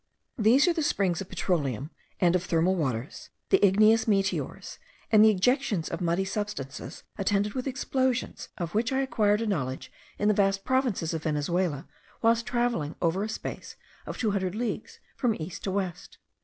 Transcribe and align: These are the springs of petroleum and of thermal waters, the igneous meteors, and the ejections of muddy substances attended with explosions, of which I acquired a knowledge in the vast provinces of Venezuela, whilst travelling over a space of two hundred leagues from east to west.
These 0.39 0.67
are 0.67 0.73
the 0.73 0.81
springs 0.81 1.21
of 1.21 1.29
petroleum 1.29 1.91
and 2.19 2.35
of 2.35 2.43
thermal 2.43 2.75
waters, 2.75 3.29
the 3.51 3.63
igneous 3.63 4.07
meteors, 4.07 4.79
and 5.11 5.23
the 5.23 5.31
ejections 5.31 5.91
of 5.91 6.01
muddy 6.01 6.25
substances 6.25 7.03
attended 7.19 7.53
with 7.53 7.67
explosions, 7.67 8.49
of 8.57 8.73
which 8.73 8.91
I 8.91 9.01
acquired 9.01 9.43
a 9.43 9.45
knowledge 9.45 9.91
in 10.17 10.27
the 10.27 10.33
vast 10.33 10.65
provinces 10.65 11.13
of 11.13 11.21
Venezuela, 11.21 11.87
whilst 12.23 12.47
travelling 12.47 12.95
over 12.99 13.21
a 13.23 13.29
space 13.29 13.75
of 14.07 14.17
two 14.17 14.31
hundred 14.31 14.55
leagues 14.55 14.99
from 15.17 15.35
east 15.35 15.63
to 15.65 15.71
west. 15.71 16.17